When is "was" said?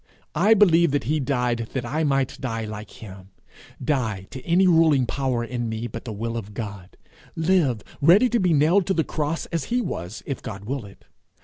9.79-10.23